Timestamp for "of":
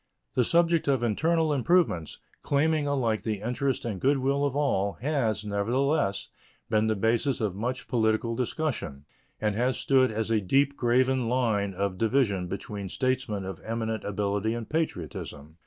0.87-1.03, 4.45-4.55, 7.39-7.53, 11.75-11.99, 13.45-13.59